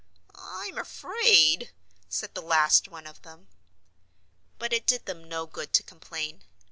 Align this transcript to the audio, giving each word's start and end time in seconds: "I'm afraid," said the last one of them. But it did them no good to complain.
"I'm 0.33 0.79
afraid," 0.79 1.69
said 2.09 2.33
the 2.33 2.41
last 2.41 2.87
one 2.87 3.05
of 3.05 3.21
them. 3.21 3.49
But 4.57 4.73
it 4.73 4.87
did 4.87 5.05
them 5.05 5.23
no 5.23 5.45
good 5.45 5.73
to 5.73 5.83
complain. 5.83 6.43